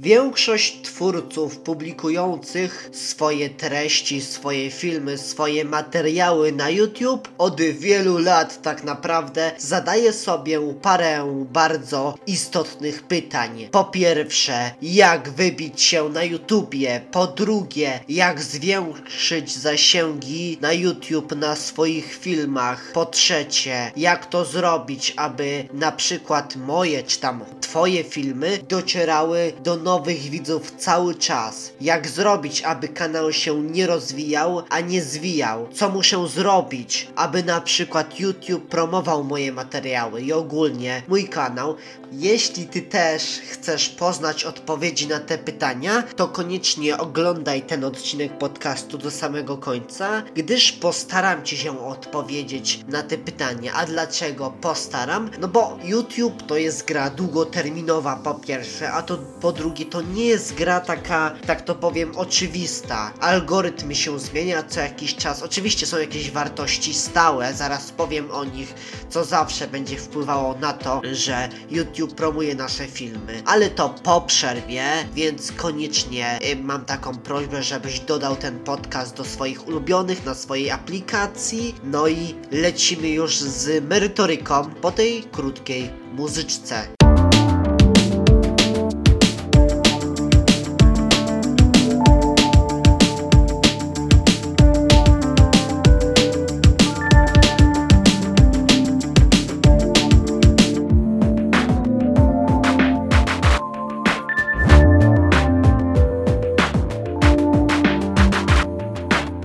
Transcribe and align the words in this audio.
Większość 0.00 0.82
twórców 0.82 1.58
publikujących 1.58 2.90
swoje 2.92 3.50
treści, 3.50 4.20
swoje 4.20 4.70
filmy, 4.70 5.18
swoje 5.18 5.64
materiały 5.64 6.52
na 6.52 6.70
YouTube 6.70 7.28
od 7.38 7.60
wielu 7.60 8.18
lat 8.18 8.62
tak 8.62 8.84
naprawdę 8.84 9.52
zadaje 9.58 10.12
sobie 10.12 10.60
parę 10.82 11.44
bardzo 11.52 12.14
istotnych 12.26 13.02
pytań. 13.02 13.68
Po 13.70 13.84
pierwsze, 13.84 14.70
jak 14.82 15.30
wybić 15.30 15.82
się 15.82 16.08
na 16.08 16.22
YouTubie? 16.22 17.00
Po 17.10 17.26
drugie, 17.26 18.00
jak 18.08 18.42
zwiększyć 18.42 19.56
zasięgi 19.56 20.58
na 20.60 20.72
YouTube 20.72 21.36
na 21.36 21.56
swoich 21.56 22.14
filmach? 22.14 22.90
Po 22.92 23.06
trzecie, 23.06 23.92
jak 23.96 24.26
to 24.26 24.44
zrobić, 24.44 25.14
aby 25.16 25.68
na 25.72 25.92
przykład 25.92 26.56
moje 26.56 27.02
czy 27.02 27.20
tam 27.20 27.44
twoje 27.60 28.04
filmy 28.04 28.58
docierały 28.68 29.52
do 29.64 29.87
nowych 29.88 30.20
widzów 30.20 30.72
cały 30.76 31.14
czas. 31.14 31.72
Jak 31.80 32.08
zrobić, 32.08 32.62
aby 32.62 32.88
kanał 32.88 33.32
się 33.32 33.60
nie 33.62 33.86
rozwijał, 33.86 34.62
a 34.70 34.80
nie 34.80 35.02
zwijał? 35.02 35.68
Co 35.72 35.88
muszę 35.88 36.28
zrobić, 36.28 37.08
aby 37.16 37.42
na 37.42 37.60
przykład 37.60 38.20
YouTube 38.20 38.68
promował 38.68 39.24
moje 39.24 39.52
materiały 39.52 40.22
i 40.22 40.32
ogólnie 40.32 41.02
mój 41.08 41.28
kanał? 41.28 41.76
Jeśli 42.12 42.66
ty 42.66 42.82
też 42.82 43.40
chcesz 43.50 43.88
poznać 43.88 44.44
odpowiedzi 44.44 45.08
na 45.08 45.20
te 45.20 45.38
pytania, 45.38 46.02
to 46.16 46.28
koniecznie 46.28 46.98
oglądaj 46.98 47.62
ten 47.62 47.84
odcinek 47.84 48.38
podcastu 48.38 48.98
do 48.98 49.10
samego 49.10 49.56
końca, 49.56 50.22
gdyż 50.34 50.72
postaram 50.72 51.44
ci 51.44 51.56
się 51.56 51.86
odpowiedzieć 51.86 52.80
na 52.88 53.02
te 53.02 53.18
pytania. 53.18 53.72
A 53.72 53.86
dlaczego 53.86 54.52
postaram? 54.60 55.30
No 55.40 55.48
bo 55.48 55.78
YouTube 55.84 56.42
to 56.46 56.56
jest 56.56 56.84
gra 56.84 57.10
długoterminowa 57.10 58.16
po 58.16 58.34
pierwsze, 58.34 58.92
a 58.92 59.02
to 59.02 59.18
po 59.40 59.52
drugie 59.52 59.77
to 59.86 60.02
nie 60.02 60.24
jest 60.24 60.54
gra 60.54 60.80
taka, 60.80 61.34
tak 61.46 61.62
to 61.62 61.74
powiem, 61.74 62.16
oczywista. 62.16 63.12
Algorytm 63.20 63.94
się 63.94 64.18
zmienia 64.18 64.62
co 64.62 64.80
jakiś 64.80 65.14
czas. 65.14 65.42
Oczywiście 65.42 65.86
są 65.86 65.98
jakieś 65.98 66.30
wartości 66.30 66.94
stałe, 66.94 67.54
zaraz 67.54 67.90
powiem 67.90 68.30
o 68.30 68.44
nich, 68.44 68.74
co 69.10 69.24
zawsze 69.24 69.68
będzie 69.68 69.96
wpływało 69.96 70.54
na 70.54 70.72
to, 70.72 71.02
że 71.12 71.48
YouTube 71.70 72.14
promuje 72.14 72.54
nasze 72.54 72.86
filmy. 72.86 73.42
Ale 73.46 73.70
to 73.70 73.88
po 73.88 74.20
przerwie, 74.20 74.84
więc 75.14 75.52
koniecznie 75.52 76.38
y, 76.52 76.56
mam 76.56 76.84
taką 76.84 77.16
prośbę, 77.16 77.62
żebyś 77.62 78.00
dodał 78.00 78.36
ten 78.36 78.58
podcast 78.58 79.16
do 79.16 79.24
swoich 79.24 79.68
ulubionych 79.68 80.24
na 80.24 80.34
swojej 80.34 80.70
aplikacji. 80.70 81.74
No 81.84 82.08
i 82.08 82.34
lecimy 82.50 83.08
już 83.08 83.36
z 83.36 83.84
merytoryką 83.84 84.70
po 84.70 84.90
tej 84.92 85.22
krótkiej 85.22 85.90
muzyczce. 86.12 86.97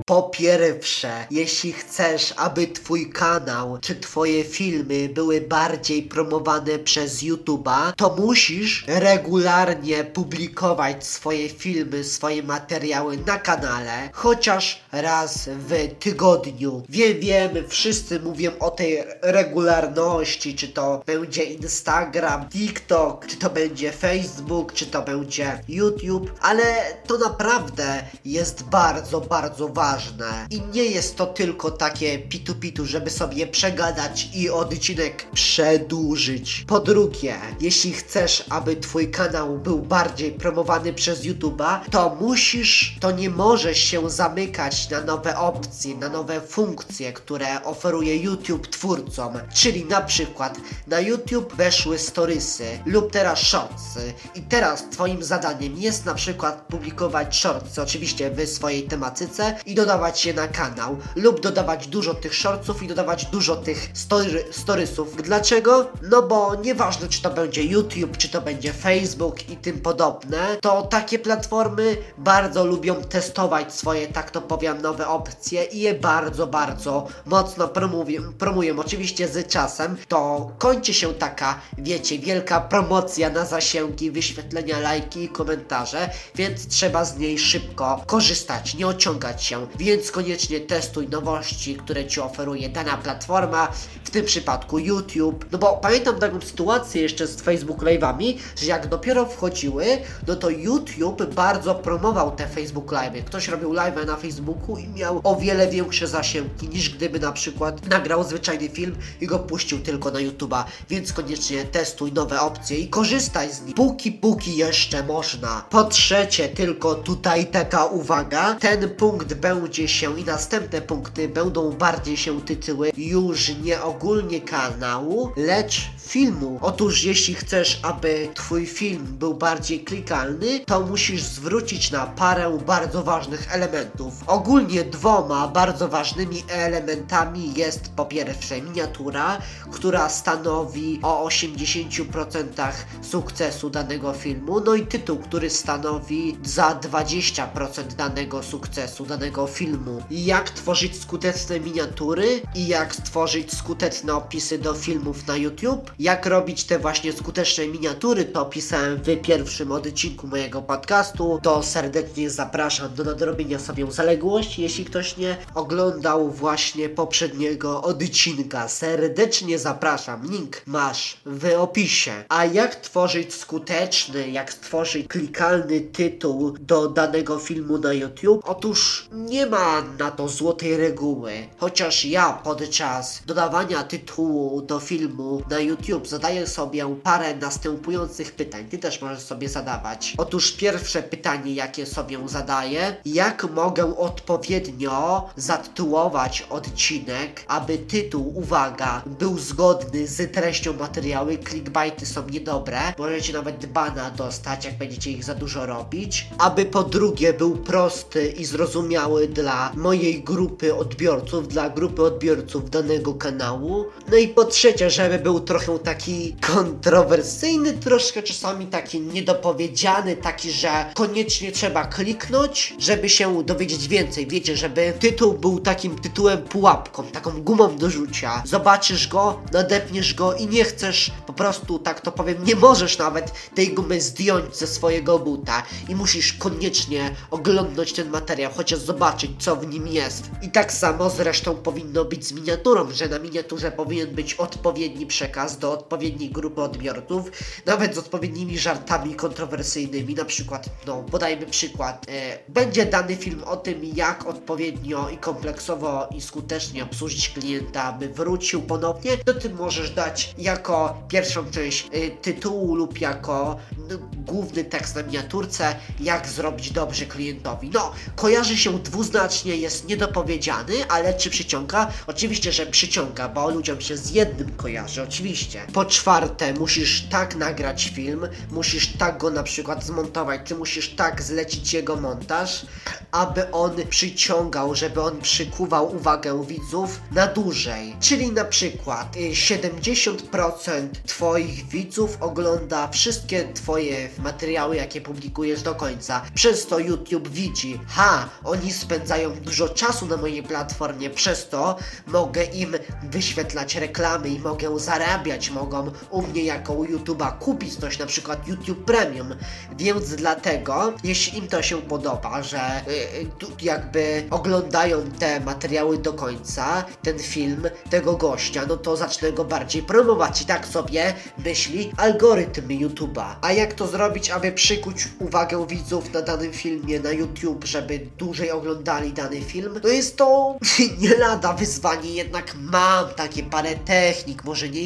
Po 0.06 0.22
pierwsze, 0.22 1.26
jeśli 1.30 1.72
chcesz, 1.72 2.34
aby 2.36 2.66
twój 2.66 3.10
kanał 3.10 3.78
czy 3.80 3.96
twoje 3.96 4.44
filmy 4.44 5.08
były 5.08 5.40
bardziej 5.40 6.02
promowane 6.02 6.78
przez 6.78 7.22
YouTube'a, 7.22 7.92
to 7.96 8.16
musisz 8.18 8.84
regularnie 8.88 10.04
publikować 10.04 11.06
swoje 11.06 11.48
filmy, 11.48 12.04
swoje 12.04 12.42
materiały 12.42 13.16
na 13.16 13.38
kanale, 13.38 14.10
chociaż 14.12 14.80
raz 14.92 15.48
w 15.48 15.94
tygodniu. 15.98 16.82
Wiem, 16.88 17.20
wiem, 17.20 17.50
wszyscy 17.68 18.20
mówią 18.20 18.50
o 18.60 18.70
tej 18.70 19.04
regularności, 19.22 20.54
czy 20.54 20.68
to 20.68 21.02
będzie 21.06 21.44
Instagram, 21.44 22.48
TikTok, 22.48 23.26
czy 23.26 23.36
to 23.36 23.50
będzie 23.50 23.92
Facebook, 23.92 24.72
czy 24.72 24.86
to 24.86 25.02
będzie 25.02 25.60
YouTube, 25.68 26.30
ale 26.40 26.62
to 27.06 27.18
naprawdę 27.18 28.04
jest 28.24 28.62
bardzo, 28.62 29.20
bardzo 29.20 29.68
ważne 29.68 29.93
ważne. 29.94 30.46
I 30.50 30.60
nie 30.60 30.84
jest 30.84 31.16
to 31.16 31.26
tylko 31.26 31.70
takie 31.70 32.18
pitu-pitu, 32.18 32.84
żeby 32.84 33.10
sobie 33.10 33.46
przegadać 33.46 34.28
i 34.34 34.50
odcinek 34.50 35.26
przedłużyć. 35.30 36.64
Po 36.66 36.80
drugie, 36.80 37.34
jeśli 37.60 37.92
chcesz, 37.92 38.44
aby 38.48 38.76
twój 38.76 39.10
kanał 39.10 39.58
był 39.58 39.78
bardziej 39.78 40.32
promowany 40.32 40.92
przez 40.92 41.20
YouTube'a, 41.20 41.80
to 41.90 42.16
musisz, 42.20 42.96
to 43.00 43.10
nie 43.10 43.30
możesz 43.30 43.78
się 43.78 44.10
zamykać 44.10 44.90
na 44.90 45.00
nowe 45.00 45.38
opcje, 45.38 45.94
na 45.94 46.08
nowe 46.08 46.40
funkcje, 46.40 47.12
które 47.12 47.64
oferuje 47.64 48.16
YouTube 48.16 48.66
twórcom. 48.66 49.34
Czyli 49.54 49.84
na 49.84 50.00
przykład 50.00 50.58
na 50.86 51.00
YouTube 51.00 51.54
weszły 51.54 51.98
storiesy 51.98 52.64
lub 52.86 53.12
teraz 53.12 53.38
shortsy. 53.38 54.12
I 54.34 54.42
teraz 54.42 54.84
twoim 54.90 55.24
zadaniem 55.24 55.76
jest 55.76 56.04
na 56.04 56.14
przykład 56.14 56.66
publikować 56.68 57.36
shortsy, 57.36 57.82
oczywiście 57.82 58.30
w 58.30 58.48
swojej 58.48 58.82
tematyce 58.82 59.56
i 59.66 59.74
dodawać 59.84 60.26
je 60.26 60.34
na 60.34 60.48
kanał 60.48 60.96
lub 61.16 61.40
dodawać 61.40 61.86
dużo 61.86 62.14
tych 62.14 62.34
shortsów 62.34 62.82
i 62.82 62.88
dodawać 62.88 63.24
dużo 63.24 63.56
tych 63.56 63.88
story, 63.94 64.44
storysów. 64.50 65.16
Dlaczego? 65.22 65.86
No 66.02 66.22
bo 66.22 66.54
nieważne 66.54 67.08
czy 67.08 67.22
to 67.22 67.30
będzie 67.30 67.62
YouTube, 67.62 68.16
czy 68.16 68.28
to 68.28 68.40
będzie 68.40 68.72
Facebook 68.72 69.50
i 69.50 69.56
tym 69.56 69.80
podobne, 69.80 70.56
to 70.60 70.82
takie 70.82 71.18
platformy 71.18 71.96
bardzo 72.18 72.64
lubią 72.64 72.94
testować 72.94 73.74
swoje, 73.74 74.06
tak 74.06 74.30
to 74.30 74.40
powiem, 74.40 74.82
nowe 74.82 75.08
opcje 75.08 75.64
i 75.64 75.80
je 75.80 75.94
bardzo, 75.94 76.46
bardzo 76.46 77.06
mocno 77.26 77.68
promują. 77.68 78.32
promują. 78.38 78.78
Oczywiście 78.78 79.28
z 79.28 79.48
czasem 79.48 79.96
to 80.08 80.50
kończy 80.58 80.94
się 80.94 81.14
taka, 81.14 81.60
wiecie, 81.78 82.18
wielka 82.18 82.60
promocja 82.60 83.30
na 83.30 83.44
zasięgi, 83.44 84.10
wyświetlenia, 84.10 84.78
lajki 84.80 85.22
i 85.24 85.28
komentarze, 85.28 86.10
więc 86.34 86.68
trzeba 86.68 87.04
z 87.04 87.18
niej 87.18 87.38
szybko 87.38 88.00
korzystać, 88.06 88.74
nie 88.74 88.86
ociągać 88.86 89.44
się. 89.44 89.66
Więc 89.78 90.10
koniecznie 90.10 90.60
testuj 90.60 91.08
nowości, 91.08 91.76
które 91.76 92.06
Ci 92.06 92.20
oferuje 92.20 92.68
dana 92.68 92.96
platforma, 92.96 93.68
w 94.04 94.10
tym 94.10 94.24
przypadku 94.24 94.78
YouTube. 94.78 95.46
No 95.52 95.58
bo 95.58 95.76
pamiętam 95.82 96.18
taką 96.18 96.40
sytuację 96.40 97.02
jeszcze 97.02 97.26
z 97.26 97.40
Facebook 97.40 97.82
Live'ami, 97.82 98.38
że 98.60 98.66
jak 98.66 98.86
dopiero 98.86 99.26
wchodziły, 99.26 99.86
no 100.28 100.36
to 100.36 100.50
YouTube 100.50 101.34
bardzo 101.34 101.74
promował 101.74 102.30
te 102.30 102.48
Facebook 102.48 102.92
Live'y. 102.92 103.24
Ktoś 103.24 103.48
robił 103.48 103.72
live'y 103.72 104.06
na 104.06 104.16
Facebooku 104.16 104.78
i 104.78 104.88
miał 104.88 105.20
o 105.24 105.36
wiele 105.36 105.68
większe 105.68 106.06
zasięgi 106.06 106.68
niż 106.68 106.90
gdyby 106.90 107.20
na 107.20 107.32
przykład 107.32 107.86
nagrał 107.86 108.24
zwyczajny 108.24 108.68
film 108.68 108.96
i 109.20 109.26
go 109.26 109.38
puścił 109.38 109.80
tylko 109.80 110.10
na 110.10 110.20
YouTube'a. 110.20 110.64
Więc 110.90 111.12
koniecznie 111.12 111.64
testuj 111.64 112.12
nowe 112.12 112.40
opcje 112.40 112.78
i 112.78 112.88
korzystaj 112.88 113.52
z 113.52 113.62
nich. 113.62 113.74
Póki, 113.74 114.12
póki 114.12 114.56
jeszcze 114.56 115.02
można. 115.02 115.64
Po 115.70 115.84
trzecie, 115.84 116.48
tylko 116.48 116.94
tutaj 116.94 117.46
taka 117.46 117.84
uwaga, 117.84 118.54
ten 118.54 118.90
punkt 118.90 119.34
będzie 119.34 119.63
się 119.88 120.20
i 120.20 120.24
następne 120.24 120.80
punkty 120.80 121.28
będą 121.28 121.72
bardziej 121.72 122.16
się 122.16 122.42
tyczyły 122.42 122.90
już 122.96 123.52
nie 123.62 123.82
ogólnie 123.82 124.40
kanału, 124.40 125.32
lecz 125.36 125.90
filmu. 126.06 126.58
Otóż 126.62 127.04
jeśli 127.04 127.34
chcesz, 127.34 127.80
aby 127.82 128.28
twój 128.34 128.66
film 128.66 129.06
był 129.18 129.34
bardziej 129.34 129.80
klikalny, 129.80 130.60
to 130.66 130.80
musisz 130.80 131.22
zwrócić 131.22 131.90
na 131.90 132.06
parę 132.06 132.58
bardzo 132.66 133.02
ważnych 133.02 133.54
elementów. 133.54 134.14
Ogólnie 134.26 134.84
dwoma 134.84 135.48
bardzo 135.48 135.88
ważnymi 135.88 136.42
elementami 136.48 137.54
jest 137.54 137.88
po 137.96 138.06
pierwsze 138.06 138.62
miniatura, 138.62 139.38
która 139.72 140.08
stanowi 140.08 141.00
o 141.02 141.28
80% 141.28 142.72
sukcesu 143.02 143.70
danego 143.70 144.12
filmu, 144.12 144.60
no 144.60 144.74
i 144.74 144.86
tytuł, 144.86 145.18
który 145.18 145.50
stanowi 145.50 146.36
za 146.44 146.74
20% 146.74 147.92
danego 147.96 148.42
sukcesu 148.42 149.06
danego 149.06 149.46
filmu. 149.46 150.02
Jak 150.10 150.50
tworzyć 150.50 151.00
skuteczne 151.00 151.60
miniatury 151.60 152.42
i 152.54 152.66
jak 152.66 152.94
stworzyć 152.94 153.54
skuteczne 153.54 154.14
opisy 154.14 154.58
do 154.58 154.74
filmów 154.74 155.26
na 155.26 155.36
YouTube 155.36 155.93
jak 155.98 156.26
robić 156.26 156.64
te 156.64 156.78
właśnie 156.78 157.12
skuteczne 157.12 157.66
miniatury, 157.66 158.24
to 158.24 158.42
opisałem 158.42 158.96
w 158.96 159.22
pierwszym 159.22 159.72
odcinku 159.72 160.26
mojego 160.26 160.62
podcastu. 160.62 161.40
To 161.42 161.62
serdecznie 161.62 162.30
zapraszam 162.30 162.94
do 162.94 163.04
nadrobienia 163.04 163.58
sobie 163.58 163.92
zaległości, 163.92 164.62
jeśli 164.62 164.84
ktoś 164.84 165.16
nie 165.16 165.36
oglądał 165.54 166.30
właśnie 166.30 166.88
poprzedniego 166.88 167.82
odcinka. 167.82 168.68
Serdecznie 168.68 169.58
zapraszam, 169.58 170.30
link 170.30 170.62
masz 170.66 171.16
w 171.26 171.54
opisie. 171.58 172.12
A 172.28 172.44
jak 172.44 172.76
tworzyć 172.76 173.34
skuteczny, 173.34 174.30
jak 174.30 174.52
stworzyć 174.52 175.08
klikalny 175.08 175.80
tytuł 175.80 176.56
do 176.60 176.88
danego 176.88 177.38
filmu 177.38 177.78
na 177.78 177.92
YouTube? 177.92 178.42
Otóż 178.44 179.08
nie 179.12 179.46
ma 179.46 179.82
na 179.98 180.10
to 180.10 180.28
złotej 180.28 180.76
reguły. 180.76 181.32
Chociaż 181.58 182.04
ja 182.04 182.40
podczas 182.44 183.22
dodawania 183.26 183.82
tytułu 183.82 184.62
do 184.62 184.80
filmu 184.80 185.42
na 185.50 185.58
YouTube 185.58 185.83
YouTube 185.88 186.08
zadaje 186.08 186.46
sobie 186.46 186.96
parę 187.02 187.36
następujących 187.36 188.32
pytań. 188.32 188.64
Ty 188.70 188.78
też 188.78 189.02
możesz 189.02 189.22
sobie 189.22 189.48
zadawać. 189.48 190.14
Otóż 190.18 190.52
pierwsze 190.52 191.02
pytanie, 191.02 191.54
jakie 191.54 191.86
sobie 191.86 192.18
zadaję, 192.28 192.96
jak 193.04 193.50
mogę 193.50 193.96
odpowiednio 193.96 195.28
zatytułować 195.36 196.46
odcinek, 196.50 197.44
aby 197.48 197.78
tytuł, 197.78 198.38
uwaga, 198.38 199.02
był 199.06 199.38
zgodny 199.38 200.06
z 200.06 200.32
treścią 200.32 200.72
materiału. 200.72 201.30
Clickbaity 201.48 202.06
są 202.06 202.28
niedobre. 202.28 202.78
Możecie 202.98 203.32
nawet 203.32 203.66
bana 203.66 204.10
dostać, 204.10 204.64
jak 204.64 204.78
będziecie 204.78 205.10
ich 205.10 205.24
za 205.24 205.34
dużo 205.34 205.66
robić. 205.66 206.26
Aby 206.38 206.64
po 206.64 206.82
drugie 206.82 207.32
był 207.32 207.56
prosty 207.56 208.26
i 208.26 208.44
zrozumiały 208.44 209.28
dla 209.28 209.72
mojej 209.76 210.24
grupy 210.24 210.74
odbiorców, 210.74 211.48
dla 211.48 211.70
grupy 211.70 212.02
odbiorców 212.02 212.70
danego 212.70 213.14
kanału. 213.14 213.84
No 214.10 214.16
i 214.16 214.28
po 214.28 214.44
trzecie, 214.44 214.90
żeby 214.90 215.18
był 215.18 215.40
trochę 215.40 215.73
taki 215.78 216.36
kontrowersyjny, 216.40 217.72
troszkę 217.72 218.22
czasami 218.22 218.66
taki 218.66 219.00
niedopowiedziany, 219.00 220.16
taki, 220.16 220.50
że 220.50 220.90
koniecznie 220.94 221.52
trzeba 221.52 221.84
kliknąć, 221.84 222.74
żeby 222.78 223.08
się 223.08 223.44
dowiedzieć 223.44 223.88
więcej. 223.88 224.26
Wiecie, 224.26 224.56
żeby 224.56 224.92
tytuł 225.00 225.32
był 225.32 225.60
takim 225.60 225.98
tytułem 225.98 226.42
pułapką, 226.42 227.04
taką 227.04 227.42
gumą 227.42 227.76
do 227.76 227.90
rzucia. 227.90 228.42
Zobaczysz 228.46 229.08
go, 229.08 229.40
nadepniesz 229.52 230.14
go 230.14 230.34
i 230.34 230.46
nie 230.46 230.64
chcesz, 230.64 231.10
po 231.26 231.32
prostu 231.32 231.78
tak 231.78 232.00
to 232.00 232.12
powiem, 232.12 232.44
nie 232.44 232.56
możesz 232.56 232.98
nawet 232.98 233.32
tej 233.54 233.74
gumy 233.74 234.00
zdjąć 234.00 234.56
ze 234.56 234.66
swojego 234.66 235.18
buta 235.18 235.62
i 235.88 235.94
musisz 235.94 236.32
koniecznie 236.32 237.14
oglądać 237.30 237.92
ten 237.92 238.10
materiał, 238.10 238.52
chociaż 238.56 238.78
zobaczyć, 238.78 239.30
co 239.38 239.56
w 239.56 239.66
nim 239.66 239.88
jest. 239.88 240.30
I 240.42 240.50
tak 240.50 240.72
samo 240.72 241.10
zresztą 241.10 241.54
powinno 241.56 242.04
być 242.04 242.26
z 242.26 242.32
miniaturą, 242.32 242.90
że 242.92 243.08
na 243.08 243.18
miniaturze 243.18 243.70
powinien 243.70 244.14
być 244.14 244.34
odpowiedni 244.34 245.06
przekaz 245.06 245.58
do 245.64 245.72
odpowiedniej 245.72 246.30
grupy 246.30 246.62
odbiorców, 246.62 247.30
nawet 247.66 247.94
z 247.94 247.98
odpowiednimi 247.98 248.58
żartami 248.58 249.14
kontrowersyjnymi, 249.14 250.14
na 250.14 250.24
przykład, 250.24 250.66
no, 250.86 251.02
podajmy 251.10 251.46
przykład, 251.46 252.06
e, 252.08 252.38
będzie 252.48 252.86
dany 252.86 253.16
film 253.16 253.44
o 253.44 253.56
tym, 253.56 253.84
jak 253.84 254.26
odpowiednio 254.26 255.08
i 255.08 255.16
kompleksowo 255.16 256.08
i 256.16 256.20
skutecznie 256.20 256.84
obsłużyć 256.84 257.28
klienta, 257.28 257.82
aby 257.82 258.08
wrócił 258.08 258.62
ponownie, 258.62 259.16
to 259.16 259.34
ty 259.34 259.50
możesz 259.50 259.90
dać 259.90 260.34
jako 260.38 261.02
pierwszą 261.08 261.50
część 261.50 261.88
e, 261.92 262.10
tytułu 262.10 262.74
lub 262.74 263.00
jako 263.00 263.56
no, 263.78 263.98
główny 264.16 264.64
tekst 264.64 264.96
na 264.96 265.02
miniaturce, 265.02 265.76
jak 266.00 266.26
zrobić 266.26 266.70
dobrze 266.70 267.06
klientowi. 267.06 267.70
No, 267.74 267.92
kojarzy 268.16 268.56
się 268.56 268.78
dwuznacznie, 268.78 269.56
jest 269.56 269.88
niedopowiedziany, 269.88 270.74
ale 270.88 271.14
czy 271.14 271.30
przyciąga? 271.30 271.92
Oczywiście, 272.06 272.52
że 272.52 272.66
przyciąga, 272.66 273.28
bo 273.28 273.50
ludziom 273.50 273.80
się 273.80 273.96
z 273.96 274.10
jednym 274.10 274.50
kojarzy, 274.56 275.02
oczywiście. 275.02 275.53
Po 275.72 275.84
czwarte, 275.84 276.54
musisz 276.54 277.02
tak 277.10 277.36
nagrać 277.36 277.90
film, 277.94 278.28
musisz 278.50 278.86
tak 278.86 279.18
go 279.18 279.30
na 279.30 279.42
przykład 279.42 279.84
zmontować, 279.84 280.40
ty 280.44 280.54
musisz 280.54 280.94
tak 280.96 281.22
zlecić 281.22 281.72
jego 281.72 281.96
montaż, 281.96 282.66
aby 283.12 283.50
on 283.50 283.76
przyciągał, 283.90 284.74
żeby 284.74 285.02
on 285.02 285.20
przykuwał 285.20 285.96
uwagę 285.96 286.44
widzów 286.46 287.00
na 287.12 287.26
dłużej. 287.26 287.96
Czyli 288.00 288.32
na 288.32 288.44
przykład 288.44 289.16
y, 289.16 289.20
70% 289.20 290.88
Twoich 291.06 291.68
widzów 291.68 292.16
ogląda 292.20 292.88
wszystkie 292.88 293.52
Twoje 293.54 294.08
materiały, 294.18 294.76
jakie 294.76 295.00
publikujesz 295.00 295.62
do 295.62 295.74
końca. 295.74 296.22
Przez 296.34 296.66
to 296.66 296.78
YouTube 296.78 297.28
widzi, 297.28 297.80
ha, 297.88 298.28
oni 298.44 298.72
spędzają 298.72 299.30
dużo 299.34 299.68
czasu 299.68 300.06
na 300.06 300.16
mojej 300.16 300.42
platformie, 300.42 301.10
przez 301.10 301.48
to 301.48 301.76
mogę 302.06 302.44
im 302.44 302.74
wyświetlać 303.02 303.74
reklamy 303.74 304.28
i 304.28 304.38
mogę 304.38 304.78
zarabiać, 304.78 305.43
mogą 305.50 305.90
u 306.10 306.22
mnie 306.22 306.44
jako 306.44 306.72
u 306.72 306.84
YouTube'a 306.84 307.38
kupić 307.38 307.76
coś, 307.76 307.98
na 307.98 308.06
przykład 308.06 308.48
YouTube 308.48 308.84
Premium. 308.84 309.34
Więc 309.78 310.14
dlatego, 310.14 310.92
jeśli 311.04 311.38
im 311.38 311.48
to 311.48 311.62
się 311.62 311.82
podoba, 311.82 312.42
że 312.42 312.82
y, 312.88 312.90
y, 312.90 313.64
jakby 313.64 314.24
oglądają 314.30 315.02
te 315.18 315.40
materiały 315.40 315.98
do 315.98 316.12
końca, 316.12 316.84
ten 317.02 317.18
film, 317.18 317.62
tego 317.90 318.16
gościa, 318.16 318.62
no 318.68 318.76
to 318.76 318.96
zacznę 318.96 319.32
go 319.32 319.44
bardziej 319.44 319.82
promować 319.82 320.42
i 320.42 320.46
tak 320.46 320.66
sobie 320.66 321.14
myśli 321.38 321.92
algorytm 321.96 322.68
YouTube'a. 322.68 323.34
A 323.40 323.52
jak 323.52 323.74
to 323.74 323.86
zrobić, 323.86 324.30
aby 324.30 324.52
przykuć 324.52 325.08
uwagę 325.20 325.66
widzów 325.66 326.12
na 326.12 326.22
danym 326.22 326.52
filmie 326.52 327.00
na 327.00 327.10
YouTube, 327.10 327.64
żeby 327.64 328.00
dłużej 328.18 328.50
oglądali 328.50 329.12
dany 329.12 329.40
film? 329.40 329.80
No 329.82 329.88
jest 329.88 330.16
to 330.16 330.58
nie 331.02 331.16
lada 331.16 331.52
wyzwanie, 331.52 332.10
jednak 332.10 332.54
mam 332.54 333.08
takie 333.08 333.42
parę 333.42 333.74
technik, 333.74 334.44
może 334.44 334.68
nie 334.68 334.80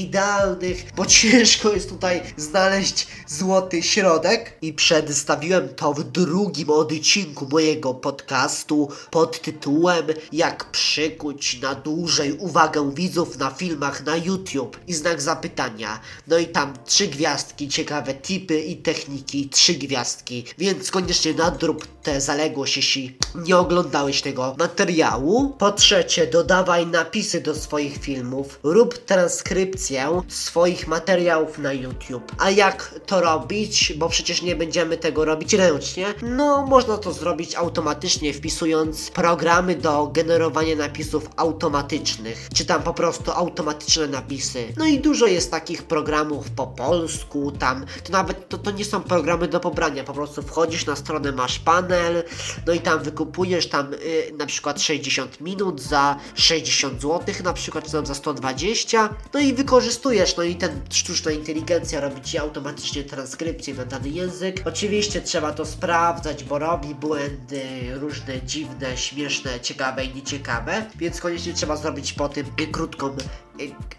bo 0.96 1.06
ciężko 1.06 1.72
jest 1.72 1.88
tutaj 1.88 2.22
znaleźć 2.36 3.06
złoty 3.26 3.82
środek. 3.82 4.58
I 4.62 4.72
przedstawiłem 4.72 5.68
to 5.68 5.92
w 5.92 6.04
drugim 6.04 6.70
odcinku 6.70 7.48
mojego 7.50 7.94
podcastu 7.94 8.88
pod 9.10 9.42
tytułem 9.42 10.06
Jak 10.32 10.70
przykuć 10.70 11.60
na 11.60 11.74
dłużej 11.74 12.32
uwagę 12.32 12.94
widzów 12.94 13.38
na 13.38 13.50
filmach 13.50 14.04
na 14.04 14.16
YouTube 14.16 14.80
i 14.86 14.94
znak 14.94 15.22
zapytania. 15.22 16.00
No 16.26 16.38
i 16.38 16.46
tam 16.46 16.74
trzy 16.86 17.08
gwiazdki, 17.08 17.68
ciekawe 17.68 18.14
tipy 18.14 18.60
i 18.60 18.76
techniki, 18.76 19.48
trzy 19.48 19.74
gwiazdki, 19.74 20.44
więc 20.58 20.90
koniecznie 20.90 21.34
nadrób 21.34 21.86
tę 22.02 22.20
zaległość, 22.20 22.76
jeśli 22.76 23.16
nie 23.34 23.56
oglądałeś 23.56 24.22
tego 24.22 24.54
materiału. 24.58 25.54
Po 25.58 25.72
trzecie, 25.72 26.26
dodawaj 26.26 26.86
napisy 26.86 27.40
do 27.40 27.54
swoich 27.54 27.98
filmów, 27.98 28.58
rób 28.62 28.98
transkrypcję 28.98 30.22
swoich 30.28 30.88
materiałów 30.88 31.58
na 31.58 31.72
YouTube. 31.72 32.32
A 32.38 32.50
jak 32.50 32.94
to 33.06 33.20
robić? 33.20 33.92
Bo 33.96 34.08
przecież 34.08 34.42
nie 34.42 34.56
będziemy 34.56 34.96
tego 34.96 35.24
robić 35.24 35.54
ręcznie. 35.54 36.14
No, 36.22 36.66
można 36.66 36.98
to 36.98 37.12
zrobić 37.12 37.54
automatycznie, 37.54 38.34
wpisując 38.34 39.10
programy 39.10 39.74
do 39.74 40.06
generowania 40.06 40.76
napisów 40.76 41.28
automatycznych, 41.36 42.48
czy 42.54 42.64
tam 42.64 42.82
po 42.82 42.94
prostu 42.94 43.30
automatyczne 43.32 44.06
napisy. 44.06 44.72
No 44.76 44.86
i 44.86 44.98
dużo 44.98 45.26
jest 45.26 45.50
takich 45.50 45.82
programów 45.82 46.50
po 46.50 46.66
polsku, 46.66 47.52
tam 47.52 47.86
to 48.04 48.12
nawet 48.12 48.48
to, 48.48 48.58
to 48.58 48.70
nie 48.70 48.84
są 48.84 49.00
programy 49.00 49.48
do 49.48 49.60
pobrania, 49.60 50.04
po 50.04 50.12
prostu 50.12 50.42
wchodzisz 50.42 50.86
na 50.86 50.96
stronę, 50.96 51.32
masz 51.32 51.58
panel, 51.58 52.24
no 52.66 52.72
i 52.72 52.80
tam 52.80 53.02
wykupujesz 53.02 53.68
tam 53.68 53.94
y, 53.94 54.32
na 54.38 54.46
przykład 54.46 54.82
60 54.82 55.40
minut 55.40 55.80
za 55.80 56.16
60 56.34 57.02
zł, 57.02 57.34
na 57.44 57.52
przykład 57.52 57.84
czy 57.84 57.92
tam 57.92 58.06
za 58.06 58.14
120, 58.14 59.14
no 59.34 59.40
i 59.40 59.54
wykorzystujesz, 59.54 60.17
no 60.36 60.42
i 60.42 60.56
ten 60.56 60.80
sztuczna 60.90 61.30
inteligencja 61.30 62.00
robi 62.00 62.20
ci 62.20 62.38
automatycznie 62.38 63.04
transkrypcję 63.04 63.74
na 63.74 63.84
dany 63.84 64.08
język. 64.08 64.62
Oczywiście 64.64 65.20
trzeba 65.20 65.52
to 65.52 65.66
sprawdzać, 65.66 66.44
bo 66.44 66.58
robi 66.58 66.94
błędy 66.94 67.62
różne 67.94 68.42
dziwne, 68.42 68.96
śmieszne, 68.96 69.60
ciekawe 69.60 70.04
i 70.04 70.14
nieciekawe, 70.14 70.86
więc 70.96 71.20
koniecznie 71.20 71.52
trzeba 71.52 71.76
zrobić 71.76 72.12
po 72.12 72.28
tym 72.28 72.46
y, 72.60 72.66
krótką 72.66 73.16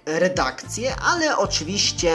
redakcję, 0.06 0.96
ale 0.96 1.38
oczywiście, 1.38 2.14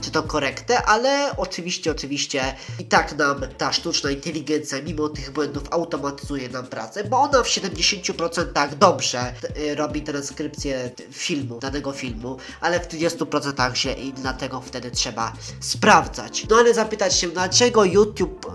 czy 0.00 0.10
to 0.10 0.22
korektę, 0.22 0.82
ale 0.82 1.36
oczywiście, 1.36 1.90
oczywiście 1.90 2.54
i 2.78 2.84
tak 2.84 3.18
nam 3.18 3.40
ta 3.58 3.72
sztuczna 3.72 4.10
inteligencja 4.10 4.82
mimo 4.82 5.08
tych 5.08 5.30
błędów 5.30 5.62
automatyzuje 5.70 6.48
nam 6.48 6.66
pracę, 6.66 7.04
bo 7.04 7.18
ona 7.20 7.42
w 7.42 7.46
70% 7.46 8.74
dobrze 8.74 9.34
y, 9.58 9.74
robi 9.74 10.02
transkrypcję 10.02 10.90
filmu, 11.12 11.58
danego 11.58 11.92
filmu, 11.92 12.36
ale 12.60 12.80
w 12.80 12.88
30% 12.88 13.74
się 13.74 13.92
i 13.92 14.12
dlatego 14.12 14.60
wtedy 14.60 14.90
trzeba 14.90 15.32
sprawdzać. 15.60 16.46
No 16.50 16.56
ale 16.56 16.74
zapytać 16.74 17.16
się, 17.16 17.28
dlaczego 17.28 17.84
YouTube 17.84 18.46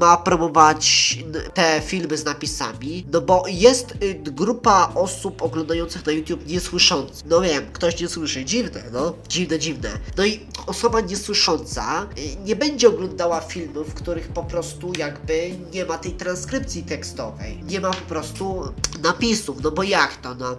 ma 0.00 0.16
promować 0.16 1.18
te 1.54 1.80
filmy 1.80 2.16
z 2.16 2.24
napisami, 2.24 3.06
no 3.12 3.20
bo 3.20 3.44
jest 3.48 3.94
y, 4.02 4.14
grupa 4.14 4.92
osób 4.94 5.42
oglądających 5.42 6.06
na 6.06 6.12
YouTube 6.12 6.46
niesłyszących. 6.46 7.26
No 7.26 7.40
wiem, 7.40 7.66
ktoś 7.72 8.00
nie 8.00 8.08
słyszy, 8.08 8.44
dziwne, 8.44 8.82
no, 8.92 9.14
dziwne, 9.28 9.58
dziwne. 9.58 9.90
No 10.16 10.24
i 10.24 10.40
osoba 10.66 11.00
niesłysząca 11.00 12.06
y, 12.18 12.36
nie 12.44 12.56
będzie 12.56 12.88
oglądała 12.88 13.40
filmów, 13.40 13.88
w 13.88 13.94
których 13.94 14.28
po 14.28 14.42
prostu 14.42 14.92
jakby 14.98 15.50
nie 15.72 15.84
ma 15.84 15.98
tej 15.98 16.12
transkrypcji 16.12 16.82
tekstowej, 16.82 17.62
nie 17.68 17.80
ma 17.80 17.90
po 17.90 18.06
prostu 18.08 18.72
napisów, 19.02 19.56
no 19.62 19.70
bo 19.70 19.82
jak 19.82 20.16
to, 20.16 20.34
no 20.34 20.56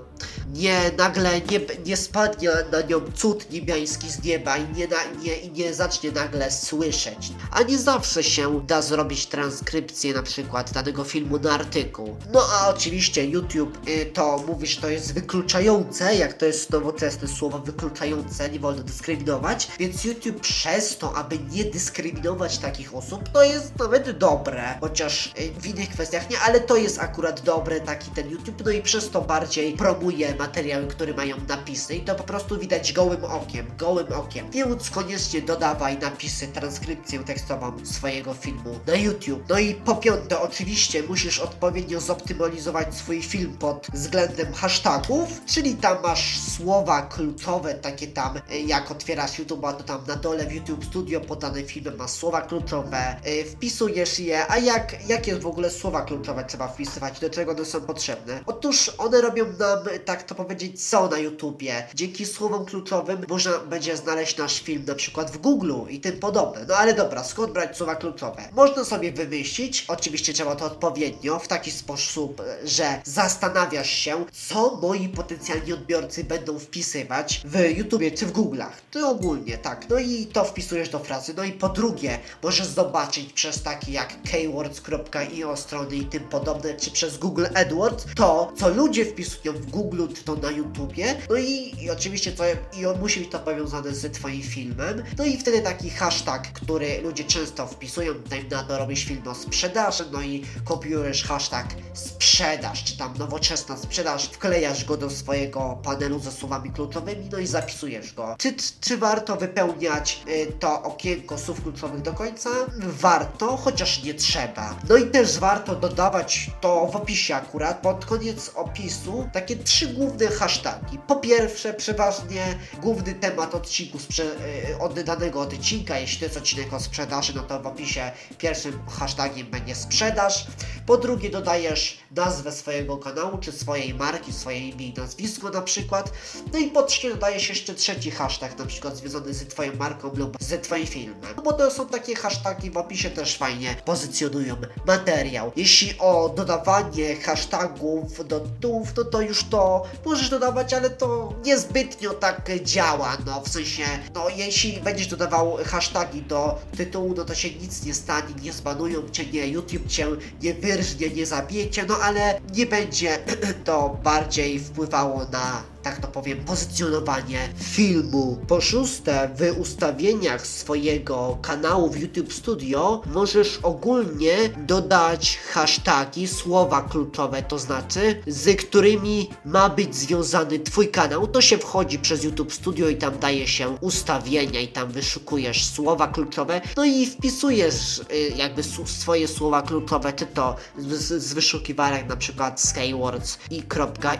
nie 0.53 0.91
nagle 0.97 1.41
nie, 1.41 1.59
nie 1.85 1.97
spadnie 1.97 2.49
na 2.71 2.81
nią 2.81 3.01
cud 3.15 3.51
niebiański 3.51 4.11
z 4.11 4.23
nieba 4.23 4.57
i 4.57 4.73
nie, 4.73 4.87
na, 4.87 4.97
nie, 5.23 5.35
i 5.37 5.51
nie 5.51 5.73
zacznie 5.73 6.11
nagle 6.11 6.51
słyszeć. 6.51 7.31
A 7.51 7.61
nie 7.61 7.77
zawsze 7.77 8.23
się 8.23 8.61
da 8.67 8.81
zrobić 8.81 9.25
transkrypcję 9.27 10.13
na 10.13 10.23
przykład 10.23 10.73
danego 10.73 11.03
filmu 11.03 11.39
na 11.39 11.51
artykuł. 11.51 12.17
No 12.33 12.41
a 12.53 12.69
oczywiście 12.69 13.25
YouTube 13.25 13.77
y, 13.87 14.05
to 14.05 14.43
mówisz, 14.47 14.77
to 14.77 14.89
jest 14.89 15.13
wykluczające, 15.13 16.15
jak 16.15 16.33
to 16.33 16.45
jest 16.45 16.69
nowoczesne 16.69 17.27
słowo 17.27 17.59
wykluczające, 17.59 18.49
nie 18.49 18.59
wolno 18.59 18.83
dyskryminować, 18.83 19.67
więc 19.79 20.03
YouTube 20.03 20.39
przez 20.39 20.97
to, 20.97 21.15
aby 21.15 21.39
nie 21.51 21.63
dyskryminować 21.65 22.57
takich 22.57 22.95
osób, 22.95 23.29
to 23.29 23.43
jest 23.43 23.79
nawet 23.79 24.17
dobre, 24.17 24.77
chociaż 24.81 25.33
y, 25.39 25.61
w 25.61 25.65
innych 25.67 25.89
kwestiach 25.89 26.29
nie, 26.29 26.39
ale 26.39 26.59
to 26.59 26.77
jest 26.77 26.99
akurat 26.99 27.41
dobre, 27.41 27.81
taki 27.81 28.11
ten 28.11 28.29
YouTube, 28.29 28.61
no 28.65 28.71
i 28.71 28.81
przez 28.81 29.09
to 29.09 29.21
bardziej 29.21 29.73
promuje 29.73 30.35
materiały, 30.35 30.87
które 30.87 31.13
mają 31.13 31.35
napisy 31.47 31.95
i 31.95 32.01
to 32.01 32.15
po 32.15 32.23
prostu 32.23 32.59
widać 32.59 32.93
gołym 32.93 33.25
okiem, 33.25 33.65
gołym 33.77 34.13
okiem. 34.13 34.51
Więc 34.51 34.89
koniecznie 34.89 35.41
dodawaj 35.41 35.97
napisy, 35.97 36.47
transkrypcję 36.47 37.19
tekstową 37.19 37.85
swojego 37.85 38.33
filmu 38.33 38.79
na 38.87 38.95
YouTube. 38.95 39.16
No 39.49 39.59
i 39.59 39.75
po 39.75 39.95
piąte, 39.95 40.41
oczywiście 40.41 41.03
musisz 41.03 41.39
odpowiednio 41.39 42.01
zoptymalizować 42.01 42.95
swój 42.95 43.21
film 43.21 43.57
pod 43.57 43.87
względem 43.93 44.53
hashtagów, 44.53 45.45
czyli 45.45 45.75
tam 45.75 45.97
masz 46.03 46.39
słowa 46.39 47.01
kluczowe, 47.01 47.73
takie 47.73 48.07
tam, 48.07 48.37
y, 48.37 48.59
jak 48.59 48.91
otwierasz 48.91 49.39
YouTube, 49.39 49.61
to 49.61 49.83
tam 49.83 50.01
na 50.07 50.15
dole 50.15 50.45
w 50.45 50.51
YouTube 50.51 50.85
Studio 50.85 51.21
podane 51.21 51.63
filmem 51.63 51.97
masz 51.97 52.11
słowa 52.11 52.41
kluczowe, 52.41 53.15
y, 53.27 53.45
wpisujesz 53.45 54.19
je, 54.19 54.51
a 54.51 54.57
jak, 54.57 55.09
jakie 55.09 55.35
w 55.35 55.47
ogóle 55.47 55.69
słowa 55.69 56.01
kluczowe 56.01 56.45
trzeba 56.45 56.67
wpisywać, 56.67 57.19
do 57.19 57.29
czego 57.29 57.51
one 57.51 57.65
są 57.65 57.81
potrzebne? 57.81 58.39
Otóż 58.45 58.91
one 58.97 59.21
robią 59.21 59.45
nam, 59.45 59.79
tak 60.05 60.23
to 60.23 60.35
powiedzieć, 60.35 60.89
co 60.89 61.07
na 61.07 61.17
YouTubie. 61.17 61.87
Dzięki 61.95 62.25
słowom 62.25 62.65
kluczowym 62.65 63.25
można 63.29 63.57
będzie 63.57 63.97
znaleźć 63.97 64.37
nasz 64.37 64.61
film 64.61 64.85
na 64.87 64.95
przykład 64.95 65.31
w 65.31 65.37
Google 65.37 65.73
i 65.89 65.99
tym 65.99 66.19
podobne. 66.19 66.65
No 66.67 66.75
ale 66.75 66.93
dobra, 66.93 67.23
skąd 67.23 67.51
brać 67.51 67.77
słowa 67.77 67.95
kluczowe? 67.95 68.41
Można 68.51 68.85
sobie 68.85 69.06
wymyślić, 69.11 69.85
oczywiście 69.87 70.33
trzeba 70.33 70.55
to 70.55 70.65
odpowiednio, 70.65 71.39
w 71.39 71.47
taki 71.47 71.71
sposób, 71.71 72.41
że 72.65 73.01
zastanawiasz 73.03 73.89
się, 73.89 74.25
co 74.49 74.75
moi 74.81 75.09
potencjalni 75.09 75.73
odbiorcy 75.73 76.23
będą 76.23 76.59
wpisywać 76.59 77.41
w 77.45 77.77
YouTubie 77.77 78.11
czy 78.11 78.25
w 78.25 78.33
Google'ach. 78.33 78.71
To 78.91 79.09
ogólnie, 79.09 79.57
tak. 79.57 79.89
No 79.89 79.99
i 79.99 80.25
to 80.25 80.45
wpisujesz 80.45 80.89
do 80.89 80.99
frazy. 80.99 81.33
No 81.37 81.43
i 81.43 81.51
po 81.51 81.69
drugie, 81.69 82.19
możesz 82.43 82.67
zobaczyć 82.67 83.33
przez 83.33 83.63
takie 83.63 83.91
jak 83.91 84.21
keywords.io 84.31 85.57
strony 85.57 85.95
i 85.95 86.05
tym 86.05 86.23
podobne, 86.23 86.73
czy 86.73 86.91
przez 86.91 87.17
Google 87.17 87.45
AdWords, 87.55 88.05
to, 88.15 88.53
co 88.57 88.69
ludzie 88.69 89.05
wpisują 89.05 89.53
w 89.53 89.65
Google, 89.65 90.07
to 90.25 90.35
na 90.35 90.51
YouTubie. 90.51 91.15
No 91.29 91.35
i, 91.35 91.75
i 91.81 91.89
oczywiście 91.89 92.31
to, 92.31 92.43
i 92.77 92.85
on 92.85 92.99
musi 92.99 93.19
być 93.19 93.29
to 93.29 93.39
powiązane 93.39 93.95
z 93.95 94.13
Twoim 94.13 94.43
filmem. 94.43 95.03
No 95.17 95.25
i 95.25 95.37
wtedy 95.37 95.61
taki 95.61 95.89
hashtag, 95.89 96.51
który 96.53 97.01
ludzie 97.01 97.23
często 97.23 97.67
wpisują, 97.67 98.13
dajmy 98.29 98.49
na 98.49 98.63
to 98.63 98.77
robisz 98.97 99.07
film 99.07 99.27
o 99.27 99.35
sprzedaży, 99.35 100.03
no 100.11 100.21
i 100.21 100.45
kopiujesz 100.65 101.23
hashtag 101.23 101.67
sprzedaż, 101.93 102.83
czy 102.83 102.97
tam 102.97 103.17
nowoczesna 103.17 103.77
sprzedaż, 103.77 104.25
wklejasz 104.25 104.85
go 104.85 104.97
do 104.97 105.09
swojego 105.09 105.79
panelu 105.83 106.19
ze 106.19 106.31
słowami 106.31 106.71
kluczowymi, 106.71 107.29
no 107.31 107.37
i 107.37 107.47
zapisujesz 107.47 108.13
go. 108.13 108.35
Czy, 108.39 108.55
czy 108.81 108.97
warto 108.97 109.35
wypełniać 109.35 110.21
y, 110.27 110.53
to 110.59 110.83
okienko 110.83 111.37
słów 111.37 111.63
kluczowych 111.63 112.01
do 112.01 112.13
końca? 112.13 112.49
Warto, 112.77 113.57
chociaż 113.57 114.03
nie 114.03 114.13
trzeba. 114.13 114.75
No 114.89 114.97
i 114.97 115.05
też 115.05 115.39
warto 115.39 115.75
dodawać 115.75 116.51
to 116.61 116.87
w 116.87 116.95
opisie 116.95 117.35
akurat, 117.35 117.81
pod 117.81 118.05
koniec 118.05 118.51
opisu, 118.55 119.29
takie 119.33 119.55
trzy 119.55 119.87
główne 119.87 120.27
hasztagi. 120.27 120.99
Po 121.07 121.15
pierwsze, 121.15 121.73
przeważnie 121.73 122.59
główny 122.81 123.13
temat 123.13 123.55
odcinku 123.55 123.97
sprze- 123.97 124.71
y, 124.71 124.79
od 124.79 124.99
danego 125.01 125.41
odcinka, 125.41 125.99
jeśli 125.99 126.19
to 126.19 126.25
jest 126.25 126.37
odcinek 126.37 126.73
o 126.73 126.79
sprzedaży, 126.79 127.33
no 127.35 127.43
to 127.43 127.59
w 127.59 127.67
opisie 127.67 128.11
pierwszym 128.37 128.79
hashtagiem 128.89 129.47
będzie 129.47 129.75
sprzedaż. 129.75 130.47
Po 130.85 130.97
drugie, 130.97 131.29
dodajesz 131.29 131.97
nazwę 132.15 132.51
swojego 132.51 132.97
kanału, 132.97 133.37
czy 133.37 133.51
swojej 133.51 133.93
marki, 133.93 134.33
swoje 134.33 134.69
imię 134.69 134.87
i 134.87 134.93
nazwisko 134.93 135.49
na 135.49 135.61
przykład. 135.61 136.11
No 136.53 136.59
i 136.59 136.67
po 136.67 136.83
trzecie, 136.83 137.09
dodajesz 137.09 137.49
jeszcze 137.49 137.73
trzeci 137.73 138.11
hashtag, 138.11 138.59
na 138.59 138.65
przykład 138.65 138.97
związany 138.97 139.33
z 139.33 139.47
Twoją 139.47 139.75
marką 139.75 140.11
lub 140.15 140.37
z 140.39 140.63
Twoim 140.63 140.87
filmem. 140.87 141.33
No 141.37 141.43
bo 141.43 141.53
to 141.53 141.71
są 141.71 141.87
takie 141.87 142.15
hashtagi 142.15 142.71
w 142.71 142.77
opisie 142.77 143.09
też 143.09 143.37
fajnie 143.37 143.75
pozycjonują 143.85 144.55
materiał. 144.87 145.51
Jeśli 145.55 145.97
o 145.99 146.29
dodawanie 146.29 147.15
hashtagów 147.15 148.27
do 148.27 148.39
tytułów, 148.39 148.89
no 148.97 149.03
to 149.03 149.21
już 149.21 149.43
to 149.43 149.83
możesz 150.05 150.29
dodawać, 150.29 150.73
ale 150.73 150.89
to 150.89 151.33
niezbytnio 151.45 152.13
tak 152.13 152.51
działa, 152.63 153.17
no 153.25 153.41
w 153.41 153.49
sensie, 153.49 153.83
no 154.15 154.29
jeśli 154.29 154.81
będziesz 154.81 155.07
dodawał 155.07 155.57
hashtagi 155.65 156.21
do 156.21 156.59
tytułu, 156.77 157.13
no 157.17 157.25
to 157.25 157.35
się 157.35 157.49
nic 157.49 157.85
nie 157.85 157.93
stanie, 157.93 158.33
nie 158.41 158.53
zbanują 158.77 159.09
cię, 159.09 159.25
nie, 159.25 159.47
YouTube 159.47 159.87
cię 159.87 160.07
nie 160.41 160.53
wyrżnie, 160.53 161.09
nie 161.09 161.25
zabije 161.25 161.69
cię, 161.69 161.85
no 161.87 161.97
ale 161.97 162.41
nie 162.55 162.65
będzie 162.65 163.19
to 163.65 163.99
bardziej 164.03 164.59
wpływało 164.59 165.25
na 165.31 165.63
tak 165.87 166.01
to 166.01 166.07
powiem, 166.07 166.37
pozycjonowanie 166.45 167.49
filmu. 167.59 168.37
Po 168.47 168.61
szóste, 168.61 169.29
w 169.35 169.59
ustawieniach 169.59 170.47
swojego 170.47 171.37
kanału 171.41 171.89
w 171.89 171.99
YouTube 171.99 172.33
Studio 172.33 173.01
możesz 173.13 173.59
ogólnie 173.63 174.35
dodać 174.57 175.37
hashtagi, 175.37 176.27
słowa 176.27 176.81
kluczowe, 176.81 177.43
to 177.43 177.59
znaczy, 177.59 178.23
z 178.27 178.61
którymi 178.61 179.29
ma 179.45 179.69
być 179.69 179.95
związany 179.95 180.59
Twój 180.59 180.87
kanał. 180.87 181.27
To 181.27 181.41
się 181.41 181.57
wchodzi 181.57 181.99
przez 181.99 182.23
YouTube 182.23 182.53
Studio 182.53 182.89
i 182.89 182.95
tam 182.95 183.19
daje 183.19 183.47
się 183.47 183.69
ustawienia 183.81 184.61
i 184.61 184.67
tam 184.67 184.91
wyszukujesz 184.91 185.65
słowa 185.65 186.07
kluczowe, 186.07 186.61
no 186.77 186.85
i 186.85 187.05
wpisujesz 187.05 187.99
y, 187.99 188.33
jakby 188.35 188.63
swoje 188.85 189.27
słowa 189.27 189.61
kluczowe, 189.61 190.13
czy 190.13 190.25
to 190.25 190.55
z, 190.77 191.23
z 191.23 191.33
wyszukiwarek 191.33 192.07
na 192.07 192.15
przykład 192.15 192.61
Skywords 192.61 193.37
i 193.51 193.63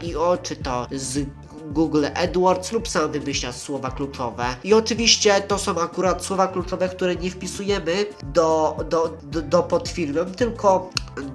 .io, 0.01 0.37
czy 0.43 0.55
to 0.55 0.87
z 0.91 1.27
Google 1.71 2.05
AdWords 2.15 2.71
lub 2.71 2.87
sam 2.87 3.11
wymyślasz 3.11 3.55
słowa 3.55 3.91
kluczowe. 3.91 4.45
I 4.63 4.73
oczywiście 4.73 5.41
to 5.41 5.57
są 5.57 5.81
akurat 5.81 6.25
słowa 6.25 6.47
kluczowe, 6.47 6.89
które 6.89 7.15
nie 7.15 7.31
wpisujemy 7.31 8.05
do, 8.33 8.77
do, 8.89 9.17
do, 9.23 9.41
do 9.41 9.63
pod 9.63 9.89
filmem, 9.89 10.31
tylko 10.31 10.89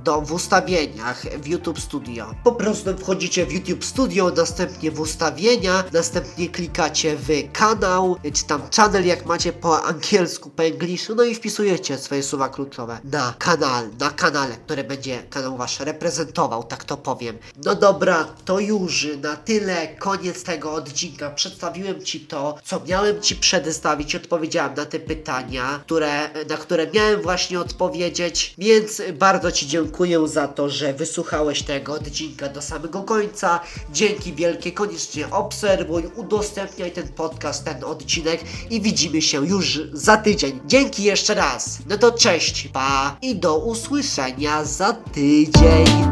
do, 0.04 0.20
w 0.20 0.32
ustawieniach 0.32 1.22
w 1.22 1.46
YouTube 1.46 1.80
Studio. 1.80 2.34
Po 2.44 2.52
prostu 2.52 2.96
wchodzicie 2.98 3.46
w 3.46 3.52
YouTube 3.52 3.84
Studio, 3.84 4.32
następnie 4.36 4.90
w 4.90 5.00
ustawienia, 5.00 5.84
następnie 5.92 6.48
klikacie 6.48 7.16
w 7.16 7.28
kanał, 7.52 8.16
czy 8.34 8.44
tam 8.44 8.62
channel 8.76 9.06
jak 9.06 9.26
macie 9.26 9.52
po 9.52 9.84
angielsku, 9.84 10.50
po 10.50 10.62
angielsku, 10.62 11.14
no 11.14 11.22
i 11.22 11.34
wpisujecie 11.34 11.98
swoje 11.98 12.22
słowa 12.22 12.48
kluczowe 12.48 13.00
na 13.04 13.34
kanał, 13.38 13.82
na 14.00 14.10
kanale, 14.10 14.56
który 14.56 14.84
będzie 14.84 15.22
kanał 15.30 15.56
wasz 15.56 15.80
reprezentował, 15.80 16.64
tak 16.64 16.84
to 16.84 16.96
powiem. 16.96 17.38
No 17.64 17.74
dobra, 17.74 18.24
to 18.44 18.60
już 18.60 19.06
na 19.22 19.36
tyle, 19.36 19.88
koniec 19.88 20.44
tego 20.44 20.72
odcinka. 20.72 21.30
Przedstawiłem 21.30 22.04
Ci 22.04 22.20
to, 22.20 22.54
co 22.64 22.80
miałem 22.86 23.20
Ci 23.20 23.36
przedstawić, 23.36 24.14
odpowiedziałem 24.14 24.74
na 24.74 24.84
te 24.84 25.00
pytania, 25.00 25.80
które, 25.84 26.30
na 26.48 26.56
które 26.56 26.86
miałem 26.94 27.22
właśnie 27.22 27.60
odpowiedzieć, 27.60 28.54
więc 28.58 29.02
bardzo 29.18 29.52
Ci 29.52 29.66
dziękuję 29.72 30.28
za 30.28 30.48
to, 30.48 30.68
że 30.68 30.92
wysłuchałeś 30.92 31.62
tego 31.62 31.92
odcinka 31.92 32.48
do 32.48 32.62
samego 32.62 33.02
końca. 33.02 33.60
Dzięki 33.92 34.32
wielkie, 34.32 34.72
koniecznie 34.72 35.30
obserwuj, 35.30 36.02
udostępniaj 36.16 36.92
ten 36.92 37.08
podcast, 37.08 37.64
ten 37.64 37.84
odcinek 37.84 38.40
i 38.70 38.80
widzimy 38.80 39.22
się 39.22 39.46
już 39.46 39.80
za 39.92 40.16
tydzień. 40.16 40.60
Dzięki 40.66 41.02
jeszcze 41.02 41.34
raz. 41.34 41.78
No 41.88 41.98
to 41.98 42.12
cześć, 42.12 42.68
pa 42.72 43.16
i 43.22 43.36
do 43.36 43.58
usłyszenia 43.58 44.64
za 44.64 44.92
tydzień. 44.92 46.11